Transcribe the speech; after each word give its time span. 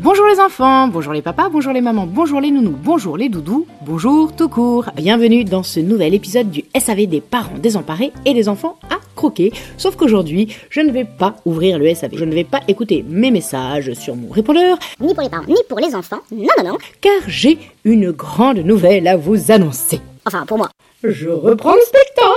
Bonjour 0.00 0.26
les 0.26 0.38
enfants, 0.40 0.86
bonjour 0.88 1.12
les 1.12 1.22
papas, 1.22 1.48
bonjour 1.48 1.72
les 1.72 1.80
mamans, 1.80 2.06
bonjour 2.06 2.40
les 2.40 2.50
nounous, 2.52 2.76
bonjour 2.82 3.16
les 3.16 3.28
doudous, 3.28 3.66
bonjour 3.82 4.34
tout 4.34 4.48
court. 4.48 4.86
Bienvenue 4.94 5.44
dans 5.44 5.62
ce 5.64 5.80
nouvel 5.80 6.14
épisode 6.14 6.50
du 6.50 6.64
SAV 6.78 7.06
des 7.06 7.20
parents 7.20 7.58
désemparés 7.58 8.12
et 8.24 8.32
des 8.32 8.48
enfants 8.48 8.78
à 8.90 8.98
croquer. 9.16 9.52
Sauf 9.76 9.96
qu'aujourd'hui, 9.96 10.54
je 10.70 10.80
ne 10.80 10.92
vais 10.92 11.04
pas 11.04 11.34
ouvrir 11.44 11.78
le 11.78 11.92
SAV. 11.94 12.10
Je 12.14 12.24
ne 12.24 12.32
vais 12.32 12.44
pas 12.44 12.60
écouter 12.68 13.04
mes 13.08 13.32
messages 13.32 13.92
sur 13.94 14.14
mon 14.14 14.30
répondeur, 14.30 14.78
Ni 15.00 15.14
pour 15.14 15.22
les 15.24 15.28
parents, 15.30 15.46
ni 15.48 15.56
pour 15.68 15.80
les 15.80 15.94
enfants. 15.94 16.20
Non, 16.30 16.46
non, 16.58 16.70
non. 16.72 16.78
car 17.00 17.20
j'ai 17.26 17.58
une 17.84 18.12
grande 18.12 18.58
nouvelle 18.58 19.08
à 19.08 19.16
vous 19.16 19.50
annoncer. 19.50 20.00
Enfin, 20.26 20.46
pour 20.46 20.58
moi. 20.58 20.68
Je 21.02 21.28
reprends 21.28 21.74
le 21.74 21.80
spectacle 21.80 22.28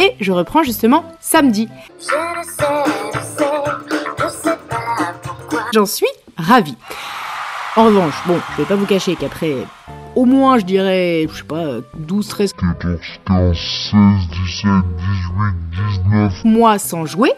Et 0.00 0.16
je 0.18 0.32
reprends 0.32 0.62
justement 0.62 1.04
samedi. 1.20 1.68
J'en 5.74 5.84
suis 5.84 6.06
ravie. 6.38 6.76
En 7.76 7.84
revanche, 7.84 8.14
bon, 8.26 8.38
je 8.52 8.62
vais 8.62 8.68
pas 8.68 8.76
vous 8.76 8.86
cacher 8.86 9.14
qu'après 9.14 9.56
au 10.16 10.24
moins, 10.24 10.58
je 10.58 10.64
dirais, 10.64 11.26
je 11.30 11.36
sais 11.36 11.44
pas, 11.44 11.80
12, 11.98 12.28
13 12.28 12.52
14, 12.54 12.98
15, 13.26 13.56
16, 13.56 14.00
17, 14.44 14.70
18, 16.02 16.08
19. 16.08 16.44
mois 16.44 16.78
sans 16.78 17.04
jouer, 17.04 17.32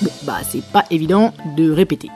bon, 0.00 0.10
bah, 0.22 0.38
c'est 0.48 0.64
pas 0.72 0.84
évident 0.92 1.34
de 1.56 1.72
répéter. 1.72 2.08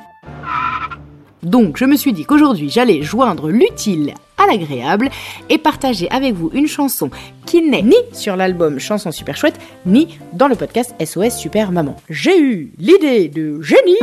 Donc, 1.43 1.79
je 1.79 1.85
me 1.85 1.97
suis 1.97 2.13
dit 2.13 2.25
qu'aujourd'hui, 2.25 2.71
j'allais 2.71 3.03
joindre 3.03 3.49
l'utile 3.49 4.15
à 4.43 4.47
l'agréable 4.47 5.09
et 5.49 5.59
partager 5.59 6.11
avec 6.11 6.35
vous 6.35 6.51
une 6.53 6.67
chanson 6.67 7.11
qui 7.47 7.63
n'est 7.63 7.83
ni 7.83 7.97
sur 8.13 8.37
l'album 8.37 8.79
Chanson 8.79 9.11
Super 9.13 9.37
Chouette, 9.37 9.59
ni 9.87 10.19
dans 10.33 10.49
le 10.49 10.55
podcast 10.57 10.95
SOS 11.05 11.37
Super 11.39 11.73
Maman. 11.73 11.97
J'ai 12.11 12.39
eu 12.41 12.73
l'idée 12.79 13.29
de 13.29 13.61
génie, 13.63 13.99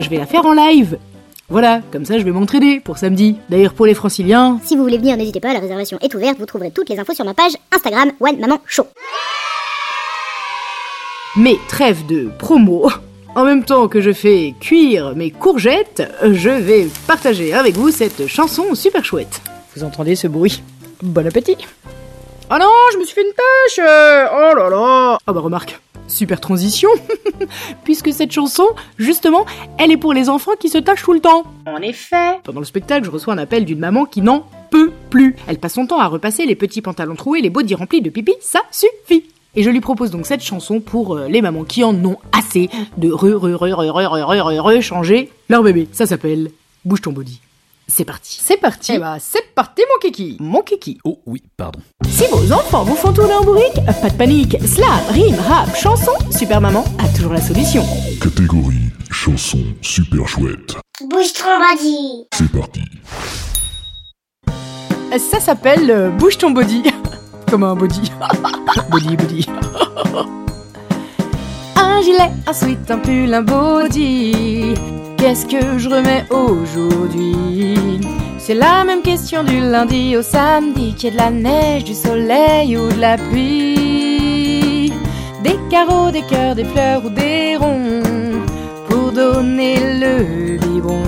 je 0.00 0.08
vais 0.08 0.18
la 0.18 0.26
faire 0.26 0.46
en 0.46 0.52
live. 0.54 0.98
Voilà, 1.50 1.80
comme 1.92 2.04
ça 2.04 2.18
je 2.18 2.24
vais 2.24 2.30
m'entraîner 2.30 2.78
pour 2.80 2.98
samedi. 2.98 3.36
D'ailleurs 3.48 3.72
pour 3.72 3.86
les 3.86 3.94
franciliens, 3.94 4.60
Si 4.64 4.76
vous 4.76 4.82
voulez 4.82 4.98
venir, 4.98 5.16
n'hésitez 5.16 5.40
pas, 5.40 5.54
la 5.54 5.60
réservation 5.60 5.98
est 6.02 6.14
ouverte. 6.14 6.38
Vous 6.38 6.46
trouverez 6.46 6.70
toutes 6.70 6.90
les 6.90 6.98
infos 6.98 7.14
sur 7.14 7.24
ma 7.24 7.32
page 7.34 7.52
Instagram 7.74 8.12
One 8.20 8.38
Maman 8.38 8.58
Show. 8.66 8.86
mais 11.36 11.56
trêve 11.68 12.04
de 12.06 12.30
promo. 12.38 12.90
En 13.36 13.44
même 13.44 13.62
temps 13.64 13.86
que 13.88 14.00
je 14.00 14.12
fais 14.12 14.54
cuire 14.60 15.14
mes 15.14 15.30
courgettes, 15.30 16.02
je 16.22 16.48
vais 16.50 16.88
partager 17.06 17.52
avec 17.54 17.76
vous 17.76 17.90
cette 17.90 18.26
chanson 18.26 18.74
super 18.74 19.04
chouette. 19.04 19.40
Vous 19.78 19.84
entendez 19.84 20.16
ce 20.16 20.26
bruit 20.26 20.60
Bon 21.04 21.24
appétit 21.24 21.56
Oh 22.50 22.56
non, 22.58 22.72
je 22.92 22.98
me 22.98 23.04
suis 23.04 23.14
fait 23.14 23.22
une 23.22 23.28
pêche 23.28 23.78
euh, 23.78 24.26
Oh 24.32 24.56
là 24.56 24.68
là 24.68 25.18
Ah 25.24 25.32
bah 25.32 25.38
remarque, 25.38 25.80
super 26.08 26.40
transition 26.40 26.88
Puisque 27.84 28.12
cette 28.12 28.32
chanson, 28.32 28.66
justement, 28.96 29.46
elle 29.78 29.92
est 29.92 29.96
pour 29.96 30.14
les 30.14 30.28
enfants 30.30 30.56
qui 30.58 30.68
se 30.68 30.78
tâchent 30.78 31.04
tout 31.04 31.12
le 31.12 31.20
temps. 31.20 31.44
En 31.64 31.80
effet 31.80 32.40
Pendant 32.42 32.58
le 32.58 32.66
spectacle, 32.66 33.04
je 33.04 33.10
reçois 33.12 33.34
un 33.34 33.38
appel 33.38 33.64
d'une 33.64 33.78
maman 33.78 34.04
qui 34.04 34.20
n'en 34.20 34.46
peut 34.70 34.90
plus. 35.10 35.36
Elle 35.46 35.58
passe 35.58 35.74
son 35.74 35.86
temps 35.86 36.00
à 36.00 36.08
repasser 36.08 36.44
les 36.44 36.56
petits 36.56 36.82
pantalons 36.82 37.14
troués, 37.14 37.40
les 37.40 37.50
bodys 37.50 37.76
remplis 37.76 38.02
de 38.02 38.10
pipi, 38.10 38.34
ça 38.40 38.62
suffit 38.72 39.26
et 39.54 39.62
je 39.62 39.70
lui 39.70 39.80
propose 39.80 40.10
donc 40.10 40.26
cette 40.26 40.42
chanson 40.42 40.80
pour 40.80 41.16
euh, 41.16 41.28
les 41.28 41.40
mamans 41.40 41.64
qui 41.64 41.84
en 41.84 41.94
ont 42.04 42.18
assez 42.32 42.68
de 42.96 43.10
re 43.10 43.32
re 43.40 43.54
re 43.54 43.72
re 43.72 43.90
re 43.90 44.08
re 44.08 44.24
re 44.24 44.40
re 44.42 44.78
re 44.78 44.80
changer 44.82 45.30
leur 45.48 45.62
bébé. 45.62 45.86
Ça 45.92 46.04
s'appelle 46.04 46.50
Bouge 46.84 47.00
ton 47.00 47.12
body. 47.12 47.40
C'est 47.90 48.04
parti. 48.04 48.38
C'est 48.44 48.58
parti. 48.58 48.92
Eh 48.94 48.98
bah, 48.98 49.16
c'est 49.18 49.54
parti 49.54 49.82
mon 49.90 49.98
kiki. 49.98 50.36
Mon 50.40 50.60
kiki. 50.60 50.98
Oh 51.04 51.20
oui, 51.26 51.42
pardon. 51.56 51.80
Si 52.06 52.26
vos 52.30 52.52
enfants 52.52 52.84
vous 52.84 52.94
font 52.94 53.12
tourner 53.12 53.34
en 53.34 53.42
bourrique, 53.42 53.74
pas 54.02 54.10
de 54.10 54.16
panique. 54.16 54.56
Slam, 54.66 55.00
rime, 55.10 55.40
rap, 55.48 55.74
chanson, 55.74 56.12
Super 56.30 56.60
Maman 56.60 56.84
a 56.98 57.08
toujours 57.16 57.32
la 57.32 57.40
solution. 57.40 57.82
Catégorie 58.20 58.90
chanson 59.10 59.58
super 59.80 60.28
chouette. 60.28 60.76
Bouge 61.08 61.32
ton 61.32 61.58
body. 61.58 62.26
C'est 62.34 62.52
parti. 62.52 62.82
Ça 65.18 65.40
s'appelle 65.40 65.90
euh, 65.90 66.10
Bouge 66.10 66.36
ton 66.36 66.50
body. 66.50 66.82
Comme 67.50 67.64
un 67.64 67.74
body. 67.74 68.12
body, 68.90 69.16
body. 69.16 69.46
sweat, 72.52 72.90
un 72.90 72.98
pull, 72.98 73.34
un 73.34 73.42
body. 73.42 74.74
Qu'est-ce 75.16 75.46
que 75.46 75.78
je 75.78 75.88
remets 75.88 76.24
aujourd'hui? 76.30 78.00
C'est 78.38 78.54
la 78.54 78.84
même 78.84 79.02
question 79.02 79.44
du 79.44 79.60
lundi 79.60 80.16
au 80.16 80.22
samedi. 80.22 80.94
Qu'il 80.94 81.04
y 81.04 81.08
ait 81.08 81.10
de 81.12 81.16
la 81.16 81.30
neige, 81.30 81.84
du 81.84 81.94
soleil 81.94 82.76
ou 82.76 82.88
de 82.88 83.00
la 83.00 83.16
pluie. 83.18 84.92
Des 85.42 85.58
carreaux, 85.70 86.10
des 86.10 86.22
cœurs, 86.22 86.54
des 86.54 86.64
fleurs 86.64 87.04
ou 87.04 87.10
des 87.10 87.56
ronds. 87.56 88.02
Pour 88.88 89.12
donner 89.12 89.76
le 90.00 90.56
biberon. 90.58 91.02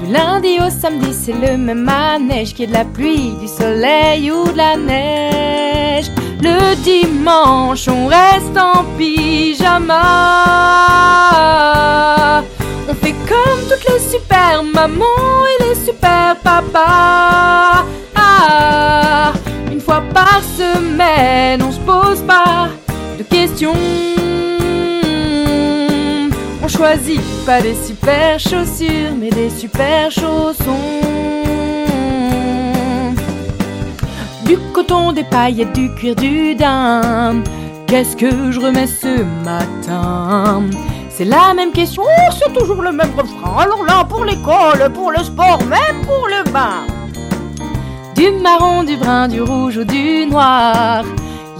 Du 0.00 0.12
lundi 0.12 0.58
au 0.64 0.70
samedi, 0.70 1.12
c'est 1.12 1.32
le 1.32 1.56
même 1.56 1.82
manège 1.82 2.54
Qu'il 2.54 2.60
y 2.60 2.64
ait 2.64 2.66
de 2.68 2.72
la 2.72 2.84
pluie, 2.84 3.34
du 3.40 3.46
soleil 3.46 4.30
ou 4.30 4.44
de 4.50 4.56
la 4.56 4.76
neige 4.76 6.10
Le 6.42 6.74
dimanche, 6.82 7.86
on 7.86 8.08
reste 8.08 8.56
en 8.58 8.82
pyjama. 8.98 10.02
On 12.88 12.94
fait 12.94 13.14
comme 13.28 13.60
toutes 13.68 13.84
les 13.88 14.00
super 14.00 14.64
mamans 14.64 15.46
et 15.46 15.62
les 15.62 15.74
super 15.76 16.34
papas. 16.42 17.84
Ah, 18.16 19.32
Une 19.70 19.80
fois 19.80 20.02
par 20.12 20.40
semaine, 20.42 21.62
on 21.62 21.70
se 21.70 21.78
pose 21.78 22.22
pas 22.22 22.70
de 23.18 23.22
questions. 23.22 23.76
On 26.60 26.66
choisit 26.66 27.20
pas 27.46 27.60
des 27.60 27.76
super 27.76 28.40
chaussures, 28.40 29.14
mais 29.16 29.30
des 29.30 29.48
super 29.50 30.10
chaussons. 30.10 31.41
Du 34.52 34.58
coton, 34.74 35.12
des 35.12 35.24
paillettes, 35.24 35.72
du 35.72 35.88
cuir, 35.94 36.14
du 36.14 36.54
daim. 36.54 37.42
Qu'est-ce 37.86 38.14
que 38.14 38.52
je 38.52 38.60
remets 38.60 38.86
ce 38.86 39.22
matin? 39.42 40.64
C'est 41.08 41.24
la 41.24 41.54
même 41.54 41.72
question, 41.72 42.02
oh, 42.04 42.32
c'est 42.38 42.52
toujours 42.52 42.82
le 42.82 42.92
même 42.92 43.12
refrain. 43.16 43.62
Alors 43.62 43.82
là, 43.86 44.04
pour 44.04 44.26
l'école, 44.26 44.92
pour 44.92 45.10
le 45.10 45.24
sport, 45.24 45.64
même 45.64 46.02
pour 46.02 46.28
le 46.28 46.44
bain. 46.52 46.84
Du 48.14 48.30
marron, 48.42 48.82
du 48.82 48.98
brun, 48.98 49.28
du 49.28 49.40
rouge 49.40 49.78
ou 49.78 49.84
du 49.84 50.26
noir. 50.26 51.02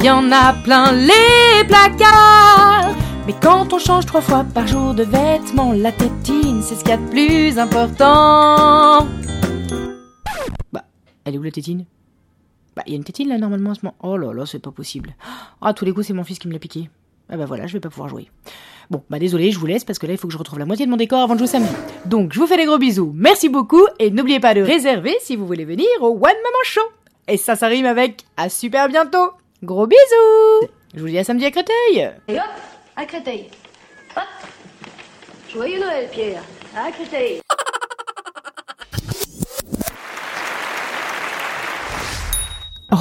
Y 0.03 0.11
en 0.11 0.31
a 0.31 0.53
plein 0.62 0.93
les 0.93 1.65
placards. 1.67 2.94
Mais 3.27 3.35
quand 3.41 3.73
on 3.73 3.79
change 3.79 4.05
trois 4.05 4.21
fois 4.21 4.44
par 4.53 4.67
jour 4.67 4.93
de 4.93 5.05
vêtements, 5.05 5.73
la 5.73 5.93
tétine, 5.93 6.61
c'est 6.62 6.75
ce 6.75 6.81
qu'il 6.81 6.91
y 6.91 6.93
a 6.93 6.99
de 6.99 7.09
plus 7.09 7.59
important. 7.59 9.06
Bah, 10.71 10.83
elle 11.25 11.37
est 11.37 11.39
où 11.39 11.43
la 11.43 11.50
tétine? 11.50 11.87
Bah, 12.77 12.83
il 12.87 12.93
y 12.93 12.95
a 12.95 12.97
une 12.97 13.05
tétine 13.05 13.29
là 13.29 13.39
normalement 13.39 13.71
en 13.71 13.75
ce 13.75 13.81
moment. 13.83 13.97
Oh 14.03 14.17
là 14.17 14.33
là, 14.33 14.47
c'est 14.47 14.59
pas 14.59 14.71
possible. 14.71 15.15
Ah, 15.61 15.69
à 15.69 15.75
tous 15.75 15.85
les 15.85 15.93
coups, 15.93 16.07
c'est 16.07 16.13
mon 16.13 16.25
fils 16.25 16.39
qui 16.39 16.49
me 16.49 16.53
l'a 16.53 16.59
piqué. 16.59 16.89
Ah 17.29 17.37
bah 17.37 17.47
voilà, 17.47 17.67
je 17.67 17.73
vais 17.73 17.81
pas 17.81 17.89
pouvoir 17.89 18.09
jouer. 18.09 18.29
Bon, 18.91 19.03
bah 19.09 19.19
désolé, 19.19 19.51
je 19.53 19.59
vous 19.59 19.67
laisse 19.67 19.85
parce 19.85 19.99
que 19.99 20.07
là, 20.07 20.13
il 20.13 20.19
faut 20.19 20.27
que 20.27 20.33
je 20.33 20.39
retrouve 20.39 20.59
la 20.59 20.67
moitié 20.67 20.85
de 20.87 20.91
mon 20.91 20.97
décor 20.97 21.21
avant 21.21 21.35
de 21.35 21.39
jouer 21.39 21.47
samedi. 21.47 21.73
Donc, 22.05 22.33
je 22.33 22.41
vous 22.41 22.47
fais 22.47 22.57
des 22.57 22.67
gros 22.67 22.79
bisous. 22.79 23.13
Merci 23.15 23.49
beaucoup 23.49 23.87
et 23.99 24.11
n'oubliez 24.11 24.41
pas 24.41 24.55
de 24.55 24.61
réserver 24.61 25.15
si 25.21 25.37
vous 25.37 25.47
voulez 25.47 25.65
venir 25.65 25.87
au 26.01 26.11
One 26.11 26.21
Maman 26.21 26.63
Show. 26.65 26.81
Et 27.29 27.37
ça, 27.37 27.57
ça 27.57 27.69
rime 27.69 27.87
avec 27.87 28.25
à 28.37 28.49
super 28.49 28.89
bientôt. 28.89 29.31
Gros 29.63 29.87
bisous 29.87 30.69
Je 30.95 31.01
vous 31.01 31.09
dis 31.09 31.19
à 31.19 31.25
samedi 31.25 31.45
à 31.47 31.51
Créteil 31.51 32.11
Et 32.29 32.35
hop, 32.35 32.43
à 32.97 33.05
Créteil. 33.07 33.49
Hop. 34.17 34.23
Joyeux 35.51 35.81
Noël, 35.81 36.09
Pierre. 36.11 36.43
À 36.77 36.91
Créteil. 36.91 37.41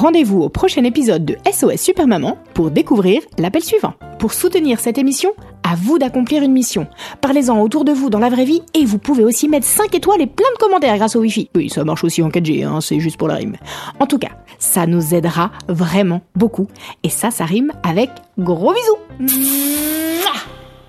Rendez-vous 0.02 0.42
au 0.42 0.48
prochain 0.48 0.82
épisode 0.82 1.24
de 1.24 1.36
SOS 1.48 1.80
Super 1.80 2.08
Maman 2.08 2.36
pour 2.54 2.72
découvrir 2.72 3.22
l'appel 3.38 3.62
suivant. 3.62 3.94
Pour 4.18 4.32
soutenir 4.32 4.80
cette 4.80 4.98
émission, 4.98 5.30
à 5.62 5.76
vous 5.76 6.00
d'accomplir 6.00 6.42
une 6.42 6.50
mission. 6.50 6.88
Parlez-en 7.20 7.60
autour 7.60 7.84
de 7.84 7.92
vous 7.92 8.10
dans 8.10 8.18
la 8.18 8.28
vraie 8.28 8.44
vie 8.44 8.62
et 8.74 8.84
vous 8.84 8.98
pouvez 8.98 9.22
aussi 9.22 9.48
mettre 9.48 9.64
5 9.64 9.94
étoiles 9.94 10.20
et 10.20 10.26
plein 10.26 10.50
de 10.54 10.58
commentaires 10.58 10.96
grâce 10.96 11.14
au 11.14 11.20
Wi-Fi. 11.20 11.50
Oui, 11.54 11.70
ça 11.70 11.84
marche 11.84 12.02
aussi 12.02 12.20
en 12.20 12.30
4G, 12.30 12.66
hein, 12.66 12.80
c'est 12.80 12.98
juste 12.98 13.16
pour 13.16 13.28
la 13.28 13.36
rime. 13.36 13.54
En 14.00 14.08
tout 14.08 14.18
cas, 14.18 14.32
ça 14.58 14.88
nous 14.88 15.14
aidera 15.14 15.52
vraiment 15.68 16.22
beaucoup. 16.34 16.66
Et 17.04 17.08
ça, 17.08 17.30
ça 17.30 17.44
rime 17.44 17.70
avec 17.84 18.10
gros 18.40 18.74
bisous. 18.74 18.98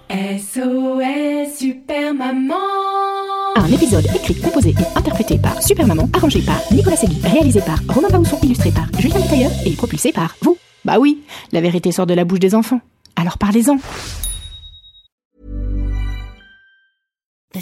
SOS 0.10 1.56
Super 1.56 2.16
Maman 2.16 2.83
Un 3.56 3.68
épisode 3.68 4.06
écrit, 4.16 4.36
composé 4.36 4.70
et 4.72 4.98
interprété 4.98 5.38
par 5.38 5.62
Super 5.62 5.86
Maman, 5.86 6.10
arrangé 6.14 6.42
par 6.42 6.60
Nicolas 6.72 6.98
Segui, 6.98 7.20
réalisé 7.24 7.62
par 7.62 7.80
Romain 7.88 8.10
Baousson, 8.10 8.38
illustré 8.42 8.72
par 8.72 8.88
Julien 9.00 9.22
Tailleur 9.22 9.52
et 9.66 9.72
propulsé 9.72 10.12
par 10.12 10.36
vous. 10.42 10.58
Bah 10.84 10.98
oui, 11.00 11.22
la 11.52 11.62
vérité 11.62 11.92
sort 11.92 12.08
de 12.08 12.14
la 12.14 12.26
bouche 12.26 12.40
des 12.40 12.56
enfants. 12.56 12.82
Alors 13.16 13.38
parlez-en. 13.38 13.78